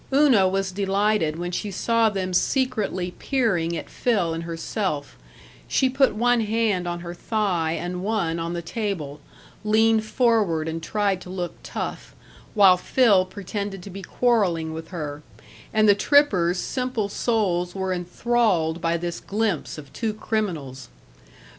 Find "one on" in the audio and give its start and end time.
8.03-8.53